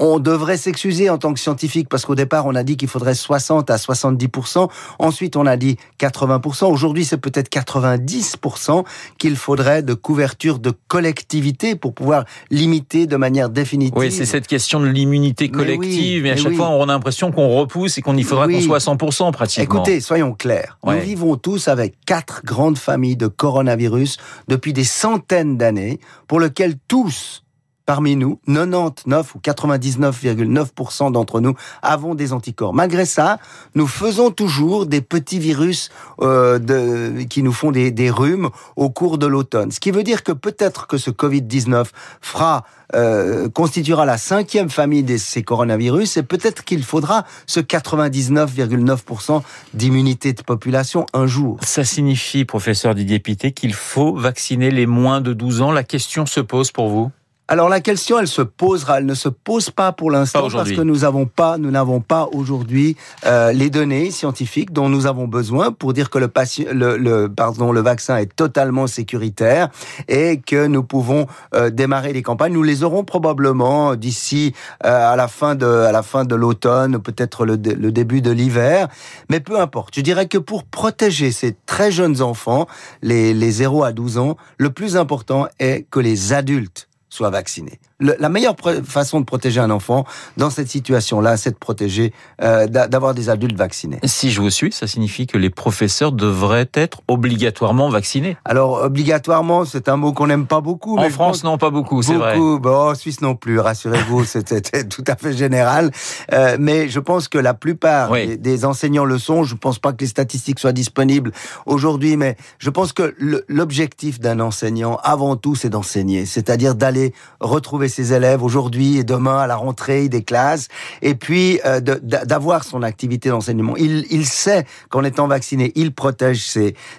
on 0.00 0.18
devrait 0.18 0.56
s'excuser 0.56 1.10
en 1.10 1.18
tant 1.18 1.32
que 1.34 1.38
scientifique 1.38 1.88
parce 1.88 2.06
qu'au 2.06 2.14
départ, 2.14 2.46
on 2.46 2.54
a 2.54 2.62
dit 2.62 2.76
qu'il 2.76 2.88
faudrait 2.88 3.14
60 3.14 3.70
à 3.70 3.76
70%. 3.76 4.68
Ensuite, 4.98 5.36
on 5.36 5.46
a 5.46 5.56
dit 5.56 5.76
80%. 6.00 6.64
Aujourd'hui, 6.64 7.04
c'est 7.04 7.18
peut-être 7.18 7.50
90% 7.50 8.84
qu'il 9.18 9.36
faudrait 9.36 9.82
de 9.82 9.92
couverture 9.94 10.58
de 10.58 10.72
collectivité 10.88 11.76
pour 11.76 11.94
pouvoir 11.94 12.24
limiter 12.50 13.06
de 13.06 13.16
manière 13.16 13.50
définitive. 13.50 13.98
Oui, 13.98 14.10
c'est 14.10 14.24
cette 14.24 14.46
question 14.46 14.80
de 14.80 14.86
l'immunité 14.86 15.50
collective. 15.50 16.22
Mais, 16.22 16.30
à 16.30 16.36
chaque 16.36 16.54
fois, 16.54 16.70
on 16.70 16.84
a 16.84 16.86
l'impression 16.86 17.30
qu'on 17.30 17.48
repousse 17.48 17.98
et 17.98 18.02
qu'on 18.02 18.16
y 18.16 18.22
faudra 18.22 18.48
qu'on 18.48 18.60
soit 18.60 18.76
à 18.76 18.94
100% 18.94 19.32
pratiquement. 19.32 19.64
Écoutez, 19.64 20.00
soyons 20.00 20.32
clairs. 20.32 20.78
Nous 20.84 20.98
vivons 20.98 21.36
tous 21.36 21.68
avec 21.68 21.94
quatre 22.06 22.42
grandes 22.44 22.78
familles 22.78 23.16
de 23.16 23.26
coronavirus 23.26 24.16
depuis 24.48 24.72
des 24.72 24.84
centaines 24.84 25.58
d'années 25.58 26.00
pour 26.26 26.40
lesquelles 26.40 26.76
tous 26.88 27.42
parmi 27.90 28.14
nous, 28.14 28.38
99 28.46 29.34
ou 29.34 29.40
99,9% 29.40 31.10
d'entre 31.10 31.40
nous 31.40 31.54
avons 31.82 32.14
des 32.14 32.32
anticorps. 32.32 32.72
Malgré 32.72 33.04
ça, 33.04 33.40
nous 33.74 33.88
faisons 33.88 34.30
toujours 34.30 34.86
des 34.86 35.00
petits 35.00 35.40
virus 35.40 35.90
euh, 36.20 37.24
qui 37.24 37.42
nous 37.42 37.52
font 37.52 37.72
des, 37.72 38.10
rhumes 38.10 38.50
au 38.76 38.90
cours 38.90 39.18
de 39.18 39.26
l'automne. 39.26 39.72
Ce 39.72 39.80
qui 39.80 39.90
veut 39.90 40.04
dire 40.04 40.22
que 40.22 40.30
peut-être 40.30 40.86
que 40.86 40.98
ce 40.98 41.10
Covid-19 41.10 41.86
fera 42.20 42.62
euh, 42.94 43.48
constituera 43.48 44.04
la 44.04 44.18
cinquième 44.18 44.70
famille 44.70 45.02
de 45.02 45.16
ces 45.16 45.42
coronavirus 45.42 46.16
et 46.16 46.22
peut-être 46.22 46.62
qu'il 46.62 46.84
faudra 46.84 47.24
ce 47.46 47.58
99,9% 47.58 49.42
d'immunité 49.74 50.32
de 50.32 50.42
population 50.42 51.06
un 51.12 51.26
jour. 51.26 51.58
Ça 51.62 51.82
signifie, 51.84 52.44
professeur 52.44 52.94
Didier 52.94 53.18
Pité, 53.18 53.50
qu'il 53.50 53.74
faut 53.74 54.14
vacciner 54.14 54.70
les 54.70 54.86
moins 54.86 55.20
de 55.20 55.32
12 55.32 55.62
ans. 55.62 55.72
La 55.72 55.84
question 55.84 56.24
se 56.24 56.38
pose 56.38 56.70
pour 56.70 56.88
vous 56.88 57.10
alors 57.50 57.68
la 57.68 57.80
question, 57.80 58.20
elle 58.20 58.28
se 58.28 58.42
posera, 58.42 58.98
elle 58.98 59.06
ne 59.06 59.14
se 59.14 59.28
pose 59.28 59.70
pas 59.70 59.90
pour 59.90 60.12
l'instant 60.12 60.48
parce 60.48 60.70
que 60.70 60.82
nous 60.82 60.98
n'avons 60.98 61.26
pas, 61.26 61.58
nous 61.58 61.72
n'avons 61.72 62.00
pas 62.00 62.28
aujourd'hui 62.32 62.96
euh, 63.26 63.50
les 63.50 63.70
données 63.70 64.12
scientifiques 64.12 64.72
dont 64.72 64.88
nous 64.88 65.06
avons 65.06 65.26
besoin 65.26 65.72
pour 65.72 65.92
dire 65.92 66.10
que 66.10 66.20
le, 66.20 66.30
le, 66.72 66.96
le, 66.96 67.28
pardon, 67.28 67.72
le 67.72 67.80
vaccin 67.80 68.18
est 68.18 68.32
totalement 68.36 68.86
sécuritaire 68.86 69.68
et 70.06 70.40
que 70.40 70.68
nous 70.68 70.84
pouvons 70.84 71.26
euh, 71.56 71.70
démarrer 71.70 72.12
les 72.12 72.22
campagnes. 72.22 72.52
Nous 72.52 72.62
les 72.62 72.84
aurons 72.84 73.02
probablement 73.02 73.96
d'ici 73.96 74.54
euh, 74.84 75.12
à 75.12 75.16
la 75.16 75.26
fin 75.26 75.56
de, 75.56 75.66
à 75.66 75.90
la 75.90 76.04
fin 76.04 76.24
de 76.24 76.36
l'automne, 76.36 77.00
peut-être 77.00 77.44
le, 77.44 77.56
le 77.56 77.90
début 77.90 78.22
de 78.22 78.30
l'hiver. 78.30 78.86
Mais 79.28 79.40
peu 79.40 79.58
importe. 79.58 79.96
Je 79.96 80.02
dirais 80.02 80.28
que 80.28 80.38
pour 80.38 80.62
protéger 80.62 81.32
ces 81.32 81.56
très 81.66 81.90
jeunes 81.90 82.22
enfants, 82.22 82.68
les, 83.02 83.34
les 83.34 83.50
0 83.50 83.82
à 83.82 83.90
12 83.90 84.18
ans, 84.18 84.36
le 84.56 84.70
plus 84.70 84.96
important 84.96 85.48
est 85.58 85.84
que 85.90 85.98
les 85.98 86.32
adultes 86.32 86.86
soient 87.10 87.30
vaccinés 87.30 87.78
la 88.00 88.28
meilleure 88.28 88.56
façon 88.84 89.20
de 89.20 89.24
protéger 89.24 89.60
un 89.60 89.70
enfant 89.70 90.04
dans 90.36 90.50
cette 90.50 90.68
situation-là, 90.68 91.36
c'est 91.36 91.50
de 91.50 91.56
protéger, 91.56 92.12
euh, 92.42 92.66
d'avoir 92.66 93.14
des 93.14 93.28
adultes 93.28 93.56
vaccinés. 93.56 93.98
Si 94.04 94.30
je 94.30 94.40
vous 94.40 94.50
suis, 94.50 94.72
ça 94.72 94.86
signifie 94.86 95.26
que 95.26 95.38
les 95.38 95.50
professeurs 95.50 96.12
devraient 96.12 96.70
être 96.74 97.02
obligatoirement 97.08 97.88
vaccinés. 97.88 98.36
Alors 98.44 98.82
obligatoirement, 98.82 99.64
c'est 99.64 99.88
un 99.88 99.96
mot 99.96 100.12
qu'on 100.12 100.26
n'aime 100.26 100.46
pas 100.46 100.60
beaucoup. 100.60 100.98
En 100.98 101.10
France, 101.10 101.44
non, 101.44 101.58
pas 101.58 101.70
beaucoup, 101.70 102.02
c'est 102.02 102.14
vrai. 102.14 102.36
Bon, 102.36 102.90
en 102.90 102.94
Suisse 102.94 103.20
non 103.20 103.34
plus. 103.34 103.58
Rassurez-vous, 103.60 104.24
c'était 104.24 104.84
tout 104.84 105.04
à 105.06 105.16
fait 105.16 105.32
général. 105.32 105.90
Euh, 106.32 106.56
mais 106.58 106.88
je 106.88 107.00
pense 107.00 107.28
que 107.28 107.38
la 107.38 107.54
plupart 107.54 108.12
des, 108.12 108.64
enseignants 108.64 109.04
le 109.04 109.18
sont. 109.18 109.44
Je 109.44 109.54
ne 109.54 109.58
pense 109.58 109.78
pas 109.78 109.92
que 109.92 110.00
les 110.00 110.08
statistiques 110.08 110.58
soient 110.58 110.72
disponibles 110.72 111.32
aujourd'hui, 111.66 112.16
mais 112.16 112.36
je 112.58 112.70
pense 112.70 112.92
que 112.92 113.14
l'objectif 113.48 114.20
d'un 114.20 114.40
enseignant, 114.40 114.98
avant 115.02 115.36
tout, 115.36 115.54
c'est 115.54 115.70
d'enseigner, 115.70 116.26
c'est-à-dire 116.26 116.74
d'aller 116.74 117.12
retrouver 117.40 117.88
ses 117.90 118.14
élèves 118.14 118.42
aujourd'hui 118.42 118.96
et 118.96 119.04
demain 119.04 119.38
à 119.38 119.46
la 119.46 119.56
rentrée 119.56 120.08
des 120.08 120.22
classes, 120.22 120.68
et 121.02 121.14
puis 121.14 121.60
euh, 121.66 121.80
d'avoir 121.80 122.64
son 122.64 122.82
activité 122.82 123.28
d'enseignement. 123.28 123.76
Il, 123.76 124.24
sait 124.24 124.64
qu'en 124.88 125.04
étant 125.04 125.26
vacciné, 125.26 125.72
il 125.74 125.92
protège 125.92 126.42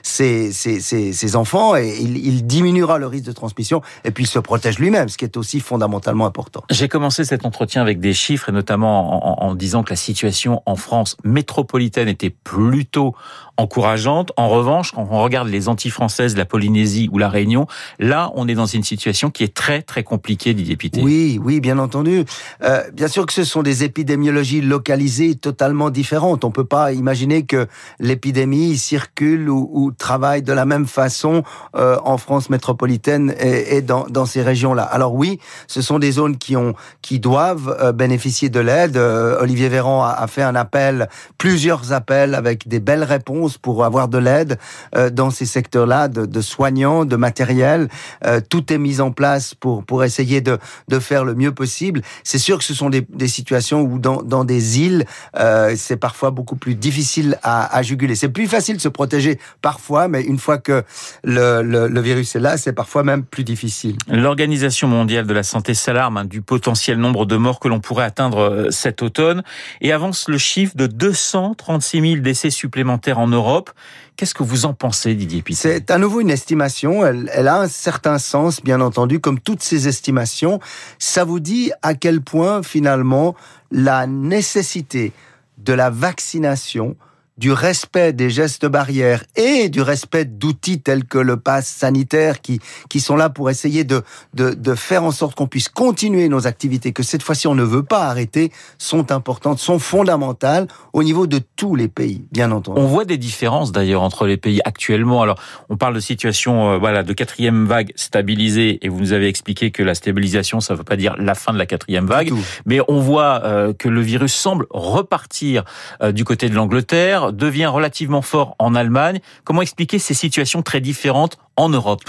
ses, 0.04 1.36
enfants 1.36 1.76
et 1.76 1.98
il, 2.00 2.46
diminuera 2.46 2.98
le 2.98 3.08
risque 3.08 3.26
de 3.26 3.32
transmission, 3.32 3.82
et 4.04 4.12
puis 4.12 4.26
il 4.26 4.28
se 4.28 4.40
protège 4.40 4.78
lui-même, 4.78 5.10
ce 5.10 5.18
qui 5.18 5.26
est 5.26 5.38
aussi 5.38 5.60
fondamentalement 5.60 6.26
important. 6.26 6.64
J'ai 6.70 6.88
commencé 6.88 7.24
cet 7.26 7.46
entretien 7.46 7.82
avec 7.82 8.00
des 8.00 8.14
chiffres, 8.14 8.50
et 8.50 8.52
notamment 8.52 9.42
en, 9.42 9.48
en 9.48 9.56
disant 9.56 9.84
que 9.84 9.90
la 9.92 9.96
situation 9.96 10.62
en 10.66 10.76
France 10.76 11.18
métropolitaine 11.24 12.08
était 12.08 12.30
plutôt 12.30 13.16
encourageante. 13.58 14.32
En 14.38 14.50
revanche, 14.50 14.92
quand 14.92 15.08
on 15.10 15.22
regarde 15.22 15.48
les 15.48 15.70
anti-françaises, 15.70 16.36
la 16.36 16.46
Polynésie 16.46 17.10
ou 17.12 17.18
la 17.18 17.30
Réunion, 17.30 17.68
là, 18.00 18.32
on 18.36 18.48
est 18.48 18.56
dans 18.56 18.66
une 18.66 18.84
situation 18.84 19.30
qui 19.30 19.44
est 19.44 19.54
très 19.54 19.82
très 19.82 20.04
compliquée, 20.04 20.54
Didier 20.54 20.76
Oui, 21.04 21.40
oui, 21.44 21.60
bien 21.60 21.78
entendu. 21.78 22.26
Euh, 22.64 22.84
bien 22.94 23.08
sûr 23.08 23.26
que 23.26 23.34
ce 23.34 23.44
sont 23.44 23.64
des 23.64 23.84
épidémiologies 23.84 24.62
localisées 24.62 25.36
totalement 25.36 25.90
différentes. 25.90 26.44
On 26.44 26.52
peut 26.52 26.66
pas 26.66 26.94
imaginer 26.94 27.44
que 27.44 27.68
l'épidémie 28.00 28.78
circule 28.78 29.50
ou, 29.50 29.70
ou, 29.72 29.92
travaille 29.92 30.42
de 30.42 30.54
la 30.54 30.66
même 30.66 30.88
façon 30.88 31.44
euh, 31.76 31.98
en 32.04 32.18
France 32.18 32.50
métropolitaine 32.50 33.34
et, 33.40 33.78
et 33.78 33.82
dans, 33.82 34.06
dans, 34.08 34.26
ces 34.26 34.42
régions-là. 34.42 34.84
Alors 34.84 35.14
oui, 35.14 35.40
ce 35.68 35.82
sont 35.82 36.00
des 36.00 36.12
zones 36.12 36.38
qui 36.38 36.56
ont 36.56 36.74
qui 37.02 37.20
doivent 37.20 37.76
euh, 37.80 37.92
bénéficier 37.92 38.50
de 38.50 38.60
l'aide. 38.60 38.98
Euh, 38.98 39.42
Olivier 39.42 39.70
Véran 39.70 40.04
a, 40.04 40.10
a 40.10 40.28
fait 40.28 40.44
un 40.44 40.56
appel, 40.56 41.10
plusieurs 41.38 41.92
appels 41.94 42.36
avec 42.36 42.68
des 42.68 42.80
belles 42.80 43.04
réponses 43.04 43.58
pour 43.58 43.84
avoir 43.86 44.08
de 44.08 44.18
l'aide 44.18 44.58
euh, 44.96 45.10
dans 45.10 45.30
ces 45.30 45.46
secteurs-là, 45.46 46.08
de, 46.08 46.42
soignants, 46.42 47.06
de 47.06 47.16
matériel. 47.16 47.90
Euh, 48.26 48.42
tout 48.48 48.72
est 48.72 48.78
mis 48.78 49.02
en 49.02 49.12
place 49.12 49.56
pour 49.56 49.84
pour 49.84 50.04
essayer 50.04 50.42
de 50.42 50.58
de 50.88 51.00
faire 51.00 51.24
le 51.26 51.36
mieux 51.36 51.54
possible. 51.54 52.02
C'est 52.24 52.38
sûr 52.38 52.58
que 52.58 52.64
ce 52.64 52.74
sont 52.74 52.90
des, 52.90 53.02
des 53.02 53.28
situations 53.28 53.82
où 53.82 54.00
dans 54.00 54.22
dans 54.22 54.44
des 54.44 54.80
îles, 54.80 55.06
euh, 55.38 55.74
c'est 55.78 55.98
parfois 55.98 56.32
beaucoup 56.32 56.56
plus 56.56 56.76
difficile 56.76 57.38
à, 57.44 57.76
à 57.76 57.82
juguler. 57.82 58.16
C'est 58.16 58.30
plus 58.30 58.48
facile 58.48 58.78
de 58.78 58.82
se 58.82 58.90
protéger 58.90 59.40
parfois, 59.62 60.08
mais 60.08 60.22
une 60.22 60.40
fois 60.40 60.58
que 60.58 60.84
le, 61.24 61.62
le, 61.62 61.88
le 61.88 62.02
virus 62.02 62.36
est 62.36 62.40
là, 62.40 62.58
c'est 62.58 62.74
parfois 62.74 63.04
même 63.04 63.24
plus 63.24 63.44
difficile. 63.44 63.96
L'Organisation 64.08 64.88
mondiale 64.88 65.26
de 65.28 65.34
la 65.34 65.44
santé 65.44 65.74
s'alarme 65.74 66.18
hein, 66.18 66.26
du 66.26 66.42
potentiel 66.42 66.98
nombre 66.98 67.26
de 67.26 67.36
morts 67.36 67.60
que 67.60 67.68
l'on 67.68 67.80
pourrait 67.80 68.06
atteindre 68.06 68.68
cet 68.70 69.02
automne 69.02 69.44
et 69.82 69.92
avance 69.92 70.28
le 70.28 70.38
chiffre 70.38 70.76
de 70.76 70.88
236 70.88 72.02
000 72.02 72.16
décès 72.22 72.50
supplémentaires 72.50 73.20
en 73.20 73.28
Europe. 73.28 73.72
Qu'est-ce 74.18 74.36
que 74.36 74.44
vous 74.44 74.66
en 74.66 74.74
pensez, 74.74 75.16
Didier 75.16 75.42
Pité 75.42 75.60
C'est 75.62 75.92
à 75.92 75.98
nouveau 75.98 76.22
une 76.22 76.30
estimation. 76.30 77.06
Elle, 77.06 77.48
a 77.48 77.62
un 77.62 77.68
certain 77.68 78.20
sens, 78.20 78.62
bien 78.62 78.80
entendu, 78.80 79.20
comme 79.20 79.40
toutes 79.40 79.64
ces 79.64 79.88
estimations. 79.88 80.60
Ça 81.00 81.24
vous 81.24 81.40
dit 81.40 81.72
à 81.82 81.96
quel 81.96 82.22
point, 82.22 82.62
finalement, 82.62 83.36
la 83.72 84.06
nécessité 84.06 85.12
de 85.58 85.74
la 85.74 85.90
vaccination 85.90 86.96
du 87.42 87.52
respect 87.52 88.14
des 88.14 88.30
gestes 88.30 88.68
barrières 88.68 89.24
et 89.36 89.68
du 89.70 89.82
respect 89.82 90.26
d'outils 90.26 90.80
tels 90.80 91.06
que 91.06 91.18
le 91.18 91.38
pass 91.38 91.68
sanitaire 91.68 92.40
qui, 92.40 92.62
qui 92.88 93.00
sont 93.00 93.16
là 93.16 93.32
pour 93.32 93.50
essayer 93.50 93.84
de, 93.84 94.04
de, 94.36 94.52
de 94.52 94.76
faire 94.76 95.04
en 95.04 95.10
sorte 95.10 95.36
qu'on 95.36 95.48
puisse 95.48 95.68
continuer 95.68 96.30
nos 96.30 96.46
activités, 96.46 96.94
que 96.94 97.02
cette 97.02 97.24
fois-ci 97.24 97.48
on 97.48 97.56
ne 97.56 97.64
veut 97.64 97.82
pas 97.82 98.04
arrêter, 98.04 98.52
sont 98.78 99.12
importantes, 99.12 99.58
sont 99.58 99.80
fondamentales 99.80 100.68
au 100.94 101.02
niveau 101.02 101.26
de 101.26 101.42
tous 101.56 101.74
les 101.76 101.88
pays, 101.88 102.24
bien 102.32 102.52
entendu. 102.52 102.80
On 102.80 102.86
voit 102.86 103.06
des 103.06 103.18
différences 103.18 103.72
d'ailleurs 103.72 104.04
entre 104.04 104.28
les 104.28 104.38
pays 104.38 104.62
actuellement. 104.64 105.24
Alors, 105.24 105.40
on 105.70 105.78
parle 105.78 105.96
de 105.96 106.00
situation 106.00 106.74
euh, 106.74 106.78
voilà, 106.78 107.02
de 107.02 107.14
quatrième 107.14 107.66
vague 107.66 107.92
stabilisée 107.96 108.78
et 108.84 108.88
vous 108.88 109.00
nous 109.00 109.14
avez 109.14 109.28
expliqué 109.28 109.72
que 109.72 109.82
la 109.82 109.96
stabilisation, 109.96 110.60
ça 110.60 110.76
ne 110.76 110.78
veut 110.78 110.84
pas 110.84 110.96
dire 110.96 111.16
la 111.18 111.34
fin 111.34 111.54
de 111.54 111.58
la 111.58 111.66
quatrième 111.66 112.06
vague, 112.06 112.32
mais 112.68 112.82
on 112.88 113.00
voit 113.00 113.42
euh, 113.44 113.74
que 113.74 113.90
le 113.90 114.02
virus 114.02 114.36
semble 114.36 114.68
repartir 114.70 115.64
euh, 116.04 116.12
du 116.12 116.24
côté 116.24 116.48
de 116.48 116.54
l'Angleterre, 116.54 117.31
devient 117.32 117.68
relativement 117.68 118.22
fort 118.22 118.56
en 118.60 118.76
Allemagne. 118.76 119.20
Comment 119.44 119.62
expliquer 119.62 120.00
ces 120.00 120.14
situations 120.14 120.62
très 120.62 120.82
différentes 120.82 121.38
en 121.56 121.70
Europe? 121.70 122.04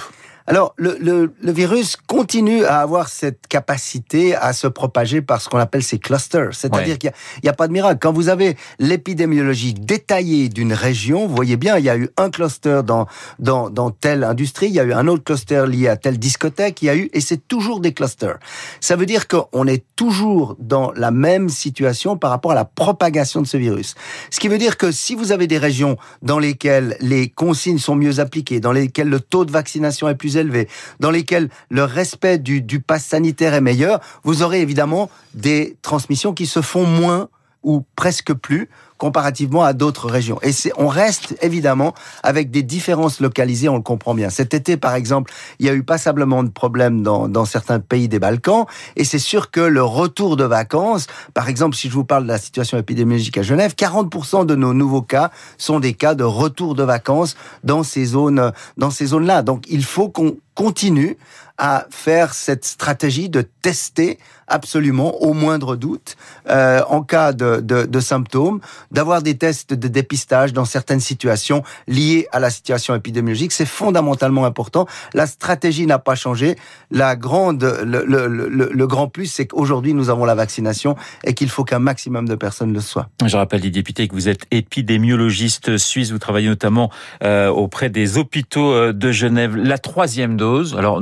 Alors, 0.47 0.75
le, 0.77 0.97
le, 1.01 1.33
le, 1.41 1.53
virus 1.53 1.97
continue 1.97 2.65
à 2.65 2.81
avoir 2.81 3.09
cette 3.09 3.47
capacité 3.47 4.35
à 4.35 4.53
se 4.53 4.67
propager 4.67 5.23
par 5.23 5.41
ce 5.41 5.49
qu'on 5.49 5.59
appelle 5.59 5.83
ces 5.83 5.99
clusters. 5.99 6.53
C'est-à-dire 6.53 6.95
ouais. 6.95 6.99
qu'il 6.99 7.13
n'y 7.45 7.49
a, 7.49 7.53
a, 7.53 7.55
pas 7.55 7.69
de 7.69 7.73
miracle. 7.73 7.99
Quand 8.01 8.13
vous 8.13 8.29
avez 8.29 8.57
l'épidémiologie 8.79 9.75
détaillée 9.75 10.49
d'une 10.49 10.73
région, 10.73 11.27
vous 11.27 11.35
voyez 11.35 11.57
bien, 11.57 11.79
il 11.79 11.85
y 11.85 11.91
a 11.91 11.97
eu 11.97 12.09
un 12.17 12.31
cluster 12.31 12.81
dans, 12.85 13.07
dans, 13.39 13.71
dans 13.71 13.91
telle 13.91 14.25
industrie, 14.25 14.67
il 14.67 14.75
y 14.75 14.81
a 14.81 14.85
eu 14.85 14.93
un 14.93 15.07
autre 15.07 15.23
cluster 15.23 15.65
lié 15.69 15.89
à 15.89 15.97
telle 15.97 16.19
discothèque, 16.19 16.83
il 16.83 16.87
y 16.87 16.91
a 16.91 16.97
eu, 16.97 17.09
et 17.13 17.21
c'est 17.21 17.47
toujours 17.47 17.81
des 17.81 17.93
clusters. 17.93 18.39
Ça 18.81 18.97
veut 18.97 19.07
dire 19.07 19.29
qu'on 19.29 19.67
est 19.67 19.85
toujours 19.95 20.57
dans 20.59 20.93
la 20.97 21.11
même 21.11 21.49
situation 21.49 22.17
par 22.17 22.31
rapport 22.31 22.53
à 22.53 22.57
la 22.57 22.65
propagation 22.65 23.43
de 23.43 23.47
ce 23.47 23.57
virus. 23.57 23.95
Ce 24.31 24.41
qui 24.41 24.49
veut 24.49 24.59
dire 24.59 24.77
que 24.77 24.91
si 24.91 25.15
vous 25.15 25.31
avez 25.31 25.47
des 25.47 25.59
régions 25.59 25.97
dans 26.23 26.39
lesquelles 26.39 26.97
les 27.01 27.29
consignes 27.29 27.79
sont 27.79 27.95
mieux 27.95 28.19
appliquées, 28.19 28.61
dans 28.61 28.73
lesquelles 28.73 29.09
le 29.09 29.21
taux 29.21 29.45
de 29.45 29.53
vaccination 29.53 30.09
est 30.09 30.15
plus 30.15 30.32
élevés, 30.37 30.69
dans 31.01 31.11
lesquels 31.11 31.49
le 31.71 31.85
respect 31.85 32.39
du, 32.39 32.63
du 32.63 32.81
pass 32.81 33.05
sanitaire 33.05 33.55
est 33.55 33.61
meilleur, 33.61 34.01
vous 34.25 34.43
aurez 34.43 34.61
évidemment 34.61 35.11
des 35.35 35.77
transmissions 35.83 36.33
qui 36.33 36.47
se 36.47 36.61
font 36.61 36.87
moins 36.87 37.29
ou 37.63 37.85
presque 37.97 38.33
plus 38.33 38.69
comparativement 39.03 39.65
à 39.65 39.73
d'autres 39.73 40.09
régions. 40.09 40.39
Et 40.45 40.53
on 40.77 40.87
reste 40.87 41.37
évidemment 41.43 41.93
avec 42.23 42.53
des 42.53 42.63
différences 42.63 43.19
localisées, 43.19 43.69
on 43.69 43.75
le 43.75 43.83
comprend 43.83 44.15
bien. 44.15 44.31
Cet 44.31 44.55
été, 44.55 44.77
par 44.77 44.95
exemple, 44.95 45.33
il 45.59 45.67
y 45.67 45.69
a 45.69 45.75
eu 45.75 45.83
passablement 45.83 46.45
de 46.45 46.51
problèmes 46.51 47.03
dans, 47.03 47.27
dans 47.27 47.45
certains 47.45 47.81
pays 47.81 48.07
des 48.07 48.21
Balkans, 48.21 48.65
et 48.95 49.03
c'est 49.03 49.19
sûr 49.19 49.51
que 49.51 49.59
le 49.59 49.83
retour 49.83 50.37
de 50.37 50.45
vacances, 50.45 51.09
par 51.35 51.49
exemple, 51.49 51.75
si 51.75 51.89
je 51.89 51.95
vous 51.95 52.05
parle 52.05 52.23
de 52.23 52.29
la 52.29 52.39
situation 52.39 52.79
épidémiologique 52.79 53.39
à 53.39 53.43
Genève, 53.43 53.75
40% 53.77 54.47
de 54.47 54.55
nos 54.55 54.73
nouveaux 54.73 55.03
cas 55.03 55.33
sont 55.59 55.81
des 55.81 55.95
cas 55.95 56.15
de 56.15 56.23
retour 56.23 56.77
de 56.77 56.85
vacances 56.85 57.35
dans 57.65 57.83
ces 57.83 58.05
zones, 58.05 58.53
dans 58.77 58.91
ces 58.93 59.07
zones-là. 59.07 59.43
Donc, 59.43 59.65
il 59.69 59.83
faut 59.83 60.11
qu'on 60.11 60.37
continue 60.55 61.17
à 61.59 61.87
faire 61.91 62.35
cette 62.35 62.65
stratégie 62.65 63.29
de 63.29 63.43
tester 63.63 64.19
absolument 64.49 65.23
au 65.23 65.33
moindre 65.33 65.77
doute 65.77 66.17
euh, 66.49 66.83
en 66.89 67.03
cas 67.03 67.33
de, 67.33 68.01
symptômes, 68.01 68.61
d'avoir 68.91 69.23
des 69.23 69.37
tests 69.37 69.73
de 69.73 69.89
dépistage 69.89 70.53
dans 70.53 70.65
certaines 70.65 71.01
situations 71.01 71.63
liées 71.87 72.27
à 72.33 72.41
la 72.41 72.51
situation 72.51 72.95
épidémiologique. 72.95 73.53
C'est 73.53 73.67
fondamentalement 73.67 74.45
important. 74.45 74.87
La 75.15 75.27
stratégie 75.27 75.87
n'a 75.87 75.99
pas 75.99 76.15
changé. 76.15 76.57
La 76.91 77.17
grande, 77.17 77.63
le, 77.85 78.87
grand 78.87 79.09
plus, 79.09 79.27
c'est 79.27 79.47
qu'aujourd'hui 79.47 79.95
nous 79.95 80.11
avons 80.11 80.25
la 80.25 80.35
vaccination 80.35 80.97
et 81.25 81.35
qu'il 81.35 81.49
faut 81.49 81.65
qu'un 81.65 81.79
maximum 81.79 82.29
de 82.29 82.35
personnes 82.35 82.73
le 82.73 82.81
soient. 82.81 83.09
Je 83.25 83.37
rappelle, 83.37 83.61
Didier 83.61 83.83
Pité, 83.83 84.09
que 84.09 84.15
vous 84.15 84.29
êtes 84.29 84.47
épidémiologiste 84.51 85.79
suisse. 85.79 86.11
Vous 86.11 86.19
travaillez 86.19 86.49
notamment 86.49 86.91
euh, 87.23 87.49
auprès 87.49 87.89
des 87.89 88.19
hôpitaux 88.19 88.73
euh, 88.73 88.93
de 88.93 89.13
Genève. 89.13 89.57
La 89.57 89.79
troisième 89.79 90.37
dose. 90.43 90.75
Alors, 90.77 91.01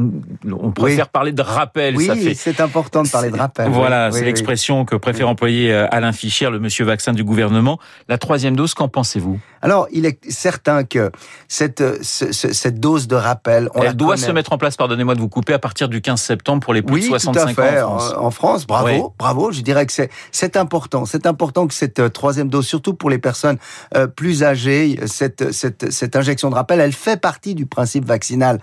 on 0.51 0.71
préfère 0.71 1.07
oui. 1.07 1.11
parler 1.13 1.33
de 1.33 1.41
rappel. 1.41 1.97
Oui, 1.97 2.07
fait... 2.07 2.35
c'est 2.35 2.61
important 2.61 3.03
de 3.03 3.09
parler 3.09 3.31
de 3.31 3.39
rappel. 3.39 3.71
Voilà, 3.71 4.09
oui, 4.09 4.13
c'est 4.13 4.21
oui, 4.21 4.27
l'expression 4.27 4.85
que 4.85 4.97
préfère 4.97 5.29
employer 5.29 5.73
euh, 5.73 5.87
Alain 5.91 6.13
Fischer, 6.13 6.51
le 6.51 6.61
monsieur 6.61 6.85
vaccin 6.85 7.15
du 7.15 7.25
gouvernement. 7.25 7.79
La 8.09 8.19
troisième 8.19 8.55
dose, 8.55 8.75
qu'en 8.75 8.89
pensez-vous? 8.89 9.41
Alors, 9.63 9.87
il 9.93 10.05
est 10.05 10.31
certain 10.31 10.85
que 10.85 11.11
cette, 11.49 11.83
ce, 12.03 12.33
cette 12.33 12.81
dose 12.81 13.09
de 13.09 13.17
rappel, 13.17 13.71
on 13.75 13.83
elle 13.83 13.95
doit 13.95 14.15
connaît. 14.15 14.27
se 14.27 14.33
mettre 14.33 14.53
en 14.53 14.59
place, 14.59 14.77
pardonnez-moi 14.77 15.15
de 15.15 15.21
vous 15.21 15.29
couper, 15.29 15.55
à 15.55 15.59
partir 15.59 15.89
du 15.89 16.03
15 16.03 16.21
septembre 16.21 16.63
pour 16.63 16.75
les 16.75 16.83
plus 16.83 17.01
de 17.01 17.07
65 17.07 17.55
tout 17.55 17.61
à 17.61 17.65
fait. 17.65 17.81
ans 17.81 17.95
en 17.95 17.99
France. 17.99 18.15
En, 18.17 18.31
France, 18.31 18.67
bravo, 18.67 19.15
bravo. 19.19 19.53
Je 19.53 19.63
dirais 19.63 19.87
que 19.87 19.93
c'est 20.33 20.57
important. 20.57 21.07
C'est 21.07 21.27
important 21.27 21.67
que 21.67 21.75
cette 21.75 22.01
euh, 22.01 22.09
troisième 22.09 22.49
dose, 22.49 22.67
surtout 22.67 22.95
pour 22.95 23.11
les 23.11 23.19
personnes 23.19 23.59
euh, 23.97 24.07
plus 24.07 24.43
âgées, 24.43 24.99
cette, 25.07 25.53
cette, 25.53 25.91
cette 25.91 26.17
injection 26.17 26.51
de 26.51 26.55
rappel, 26.55 26.81
elle 26.81 26.93
fait 26.93 27.21
partie 27.21 27.55
du 27.55 27.67
principe 27.67 28.05
vaccinal. 28.05 28.61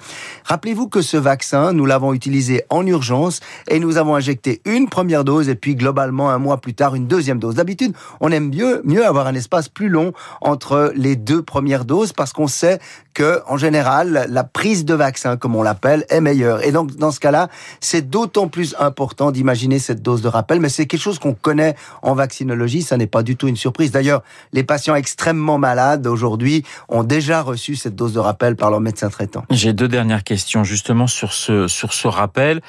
Rappelez-vous 0.67 0.89
que 0.89 1.01
ce 1.01 1.15
vaccin, 1.15 1.71
nous 1.71 1.85
l'avons 1.85 2.13
utilisé 2.13 2.63
en 2.69 2.85
urgence 2.85 3.39
et 3.69 3.79
nous 3.79 3.95
avons 3.95 4.15
injecté 4.15 4.61
une 4.65 4.89
première 4.89 5.23
dose 5.23 5.47
et 5.47 5.55
puis 5.55 5.75
globalement 5.75 6.29
un 6.29 6.39
mois 6.39 6.57
plus 6.57 6.73
tard 6.73 6.93
une 6.93 7.07
deuxième 7.07 7.39
dose. 7.39 7.55
D'habitude, 7.55 7.93
on 8.19 8.33
aime 8.33 8.49
mieux 8.53 8.81
mieux 8.83 9.05
avoir 9.05 9.27
un 9.27 9.33
espace 9.33 9.69
plus 9.69 9.87
long 9.87 10.11
entre 10.41 10.91
les 10.93 11.15
deux 11.15 11.41
premières 11.41 11.85
doses 11.85 12.11
parce 12.11 12.33
qu'on 12.33 12.47
sait 12.47 12.79
que 13.13 13.39
en 13.47 13.55
général 13.55 14.27
la 14.29 14.43
prise 14.43 14.83
de 14.83 14.93
vaccin 14.93 15.37
comme 15.37 15.55
on 15.55 15.63
l'appelle 15.63 16.05
est 16.09 16.19
meilleure. 16.19 16.65
Et 16.65 16.73
donc 16.73 16.97
dans 16.97 17.11
ce 17.11 17.21
cas-là, 17.21 17.47
c'est 17.79 18.09
d'autant 18.09 18.49
plus 18.49 18.75
important 18.77 19.31
d'imaginer 19.31 19.79
cette 19.79 20.01
dose 20.01 20.21
de 20.21 20.27
rappel 20.27 20.59
mais 20.59 20.67
c'est 20.67 20.85
quelque 20.85 20.99
chose 20.99 21.17
qu'on 21.17 21.33
connaît 21.33 21.75
en 22.01 22.13
vaccinologie, 22.13 22.81
ça 22.81 22.97
n'est 22.97 23.07
pas 23.07 23.23
du 23.23 23.37
tout 23.37 23.47
une 23.47 23.55
surprise. 23.55 23.91
D'ailleurs, 23.91 24.21
les 24.51 24.65
patients 24.65 24.95
extrêmement 24.95 25.59
malades 25.59 26.07
aujourd'hui 26.07 26.65
ont 26.89 27.05
déjà 27.05 27.41
reçu 27.41 27.77
cette 27.77 27.95
dose 27.95 28.11
de 28.11 28.19
rappel 28.19 28.57
par 28.57 28.69
leur 28.69 28.81
médecin 28.81 29.07
traitant. 29.07 29.45
J'ai 29.49 29.71
deux 29.71 29.87
dernières 29.87 30.25
questions 30.25 30.56
justement 30.63 31.07
sur 31.07 31.33
ce 31.33 31.67
sur 31.67 31.93
ce 31.93 32.07
rappel. 32.07 32.61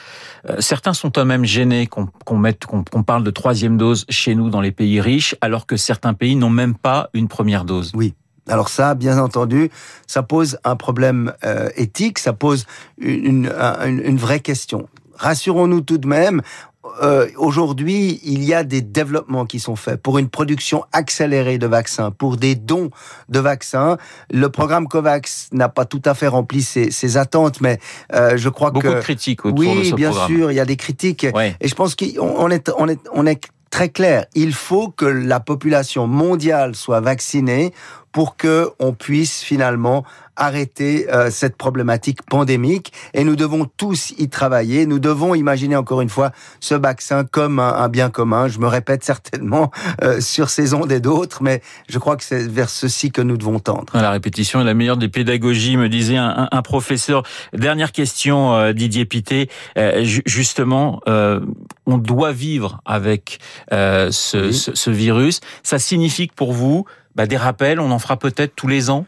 Euh, 0.49 0.57
certains 0.61 0.95
sont 0.95 1.11
quand 1.11 1.25
même 1.25 1.45
gênés 1.45 1.87
qu'on 1.87 2.07
qu 2.07 2.35
mette 2.35 2.67
qu'on 2.67 2.83
qu 2.83 3.03
parle 3.03 3.25
de 3.25 3.31
troisième 3.31 3.77
dose 3.77 4.05
chez 4.09 4.35
nous 4.35 4.51
dans 4.51 4.61
les 4.61 4.73
pays 4.73 5.01
riches 5.01 5.37
alors 5.41 5.67
que 5.67 5.77
certains 5.77 6.15
pays 6.15 6.37
n'ont 6.37 6.51
même 6.51 6.75
pas 6.75 7.11
une 7.15 7.29
première 7.29 7.65
dose. 7.65 7.93
Oui. 7.95 8.15
Alors 8.49 8.71
ça, 8.71 8.95
bien 8.95 9.19
entendu, 9.19 9.71
ça 10.07 10.23
pose 10.23 10.59
un 10.65 10.75
problème 10.75 11.35
euh, 11.45 11.69
éthique, 11.77 12.19
ça 12.19 12.33
pose 12.33 12.65
une, 12.97 13.53
une, 13.85 14.01
une 14.03 14.17
vraie 14.17 14.41
question 14.41 14.89
rassurons-nous 15.19 15.83
tout 15.83 15.99
de 15.99 16.07
même. 16.07 16.41
Euh, 17.03 17.29
aujourd'hui, 17.37 18.21
il 18.25 18.45
y 18.45 18.55
a 18.55 18.65
des 18.65 18.81
développements 18.81 19.47
qui 19.47 19.61
sont 19.61 19.77
faits 19.77 20.01
pour 20.01 20.19
une 20.19 20.29
production 20.29 20.85
accélérée 20.93 21.59
de 21.59 21.67
vaccins, 21.67 22.11
pour 22.11 22.37
des 22.37 22.55
dons 22.55 22.91
de 23.29 23.39
vaccins. 23.39 23.97
Le 24.31 24.49
programme 24.49 24.89
COVAX 24.89 25.49
n'a 25.53 25.69
pas 25.69 25.85
tout 25.85 26.03
à 26.05 26.15
fait 26.15 26.29
rempli 26.29 26.63
ses, 26.63 27.17
attentes, 27.17 27.61
mais 27.61 27.79
euh, 28.15 28.37
je 28.37 28.49
crois 28.49 28.71
que... 28.71 28.75
Beaucoup 28.75 28.95
de 28.95 29.01
critiques 29.01 29.45
autour 29.45 29.59
oui, 29.59 29.79
de 29.79 29.85
ce 29.85 29.95
bien 29.95 30.13
sûr, 30.13 30.51
il 30.51 30.55
y 30.55 30.61
a 30.61 30.65
des 30.65 30.77
critiques. 30.77 31.25
Et 31.25 31.69
je 31.69 31.75
pense 31.75 31.95
qu'on 31.95 32.51
est, 32.51 32.71
on 32.77 32.89
est, 32.89 33.01
on 33.13 33.27
est 33.27 33.41
très 33.71 33.89
clair. 33.89 34.27
Il 34.35 34.53
faut 34.53 34.89
que 34.89 35.05
la 35.05 35.41
population 35.41 36.07
mondiale 36.07 36.75
soit 36.75 37.01
vaccinée 37.01 37.73
pour 38.13 38.37
que 38.37 38.71
on 38.79 38.93
puisse 38.93 39.43
finalement 39.43 40.05
arrêter 40.39 41.13
euh, 41.13 41.31
cette 41.31 41.57
problématique 41.57 42.23
pandémique 42.23 42.93
et 43.13 43.25
nous 43.25 43.37
devons 43.37 43.67
tous 43.77 44.15
y 44.19 44.29
travailler. 44.29 44.87
Nous 44.87 44.99
devons 44.99 45.35
imaginer 45.35 45.77
encore 45.77 46.01
une 46.01 46.09
fois 46.09 46.33
ce 46.61 46.75
vaccin 46.75 47.25
comme 47.25 47.59
un, 47.59 47.89
bien 47.89 48.09
commun. 48.09 48.49
Je 48.49 48.59
me 48.59 48.67
répète 48.67 49.05
certainement 49.05 49.71
euh, 50.03 50.21
sur 50.21 50.49
ces 50.49 50.73
ondes 50.75 50.93
et 50.93 51.01
d'autres, 51.01 51.43
mais 51.43 51.61
je 51.89 51.99
crois 51.99 52.17
que 52.17 52.25
c'est 52.25 52.47
vers 52.47 52.71
ceci 52.71 53.11
que 53.11 53.21
nous 53.21 53.37
devons 53.37 53.59
tendre. 53.59 53.93
La 53.95 54.11
répétition 54.11 54.61
est 54.61 54.65
la 54.65 54.75
meilleure 54.75 54.97
des 54.97 55.09
pédagogies, 55.09 55.77
me 55.77 55.89
disait 55.89 56.17
un, 56.17 56.49
un, 56.51 56.63
professeur. 56.63 57.23
Dernière 57.53 57.93
question, 57.93 58.55
euh, 58.55 58.73
Didier 58.73 59.05
Pité. 59.05 59.49
justement, 60.05 61.01
on 61.07 61.99
doit 61.99 62.33
vivre 62.33 62.81
avec 62.85 63.39
ce, 63.71 64.11
ce, 64.11 64.75
ce 64.75 64.91
virus. 64.91 65.41
Ça 65.63 65.79
signifie 65.79 66.29
que 66.29 66.35
pour 66.35 66.53
vous, 66.53 66.85
bah, 67.15 67.27
des 67.27 67.37
rappels, 67.37 67.81
on 67.81 67.91
en 67.91 67.99
fera 67.99 68.17
peut-être 68.17 68.55
tous 68.55 68.69
les 68.69 68.91
ans? 68.91 69.05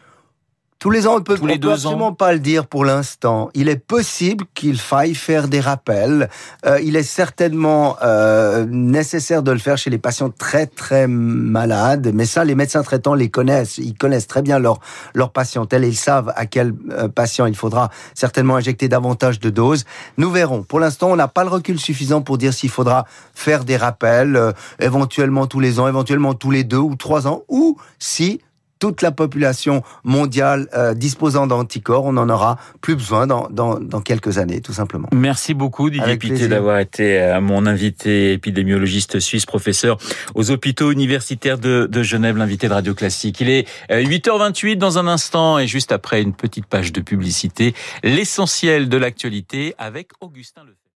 Tous 0.81 0.89
les 0.89 1.05
ans, 1.05 1.17
on 1.17 1.21
peut, 1.21 1.37
peut 1.37 1.71
absolument 1.71 2.11
pas 2.11 2.33
le 2.33 2.39
dire 2.39 2.65
pour 2.65 2.85
l'instant. 2.85 3.51
Il 3.53 3.69
est 3.69 3.77
possible 3.77 4.45
qu'il 4.55 4.79
faille 4.79 5.13
faire 5.13 5.47
des 5.47 5.59
rappels. 5.59 6.27
Euh, 6.65 6.79
il 6.81 6.95
est 6.95 7.03
certainement 7.03 7.97
euh, 8.01 8.65
nécessaire 8.67 9.43
de 9.43 9.51
le 9.51 9.59
faire 9.59 9.77
chez 9.77 9.91
les 9.91 9.99
patients 9.99 10.31
très 10.31 10.65
très 10.65 11.05
malades. 11.07 12.09
Mais 12.15 12.25
ça, 12.25 12.43
les 12.45 12.55
médecins 12.55 12.81
traitants 12.81 13.13
les 13.13 13.29
connaissent. 13.29 13.77
Ils 13.77 13.93
connaissent 13.93 14.25
très 14.25 14.41
bien 14.41 14.57
leur 14.57 14.79
leur 15.13 15.31
patientèle 15.31 15.83
et 15.83 15.87
ils 15.87 15.95
savent 15.95 16.33
à 16.35 16.47
quel 16.47 16.73
euh, 16.89 17.07
patient 17.07 17.45
il 17.45 17.55
faudra 17.55 17.91
certainement 18.15 18.55
injecter 18.55 18.87
davantage 18.87 19.39
de 19.39 19.51
doses. 19.51 19.85
Nous 20.17 20.31
verrons. 20.31 20.63
Pour 20.63 20.79
l'instant, 20.79 21.11
on 21.11 21.15
n'a 21.15 21.27
pas 21.27 21.43
le 21.43 21.51
recul 21.51 21.79
suffisant 21.79 22.23
pour 22.23 22.39
dire 22.39 22.55
s'il 22.55 22.71
faudra 22.71 23.05
faire 23.35 23.65
des 23.65 23.77
rappels, 23.77 24.35
euh, 24.35 24.51
éventuellement 24.79 25.45
tous 25.45 25.59
les 25.59 25.79
ans, 25.79 25.87
éventuellement 25.87 26.33
tous 26.33 26.49
les 26.49 26.63
deux 26.63 26.77
ou 26.77 26.95
trois 26.95 27.27
ans, 27.27 27.43
ou 27.49 27.77
si 27.99 28.41
toute 28.81 29.03
la 29.03 29.11
population 29.11 29.83
mondiale 30.03 30.67
euh, 30.73 30.95
disposant 30.95 31.45
d'anticorps, 31.45 32.03
on 32.03 32.17
en 32.17 32.27
aura 32.29 32.57
plus 32.81 32.95
besoin 32.95 33.27
dans, 33.27 33.47
dans, 33.49 33.79
dans, 33.79 34.01
quelques 34.01 34.39
années, 34.39 34.59
tout 34.59 34.73
simplement. 34.73 35.07
Merci 35.13 35.53
beaucoup 35.53 35.91
Didier 35.91 36.17
Pité 36.17 36.47
d'avoir 36.47 36.79
été 36.79 37.21
euh, 37.21 37.39
mon 37.39 37.67
invité 37.67 38.33
épidémiologiste 38.33 39.19
suisse, 39.19 39.45
professeur 39.45 39.99
aux 40.33 40.49
hôpitaux 40.49 40.91
universitaires 40.91 41.59
de, 41.59 41.87
de 41.89 42.03
Genève, 42.03 42.37
l'invité 42.37 42.67
de 42.67 42.73
Radio 42.73 42.95
Classique. 42.95 43.39
Il 43.39 43.49
est 43.49 43.67
8h28 43.91 44.71
euh, 44.71 44.75
dans 44.75 44.97
un 44.97 45.05
instant 45.05 45.59
et 45.59 45.67
juste 45.67 45.91
après 45.91 46.23
une 46.23 46.33
petite 46.33 46.65
page 46.65 46.91
de 46.91 47.01
publicité, 47.01 47.75
l'essentiel 48.03 48.89
de 48.89 48.97
l'actualité 48.97 49.75
avec 49.77 50.09
Augustin 50.21 50.61
Lefebvre. 50.61 50.80